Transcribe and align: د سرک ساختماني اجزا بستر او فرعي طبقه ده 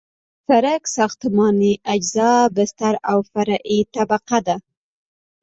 د 0.03 0.03
سرک 0.47 0.83
ساختماني 0.95 1.73
اجزا 1.93 2.31
بستر 2.55 2.93
او 3.11 3.17
فرعي 3.31 3.79
طبقه 3.95 4.37
ده 4.47 4.55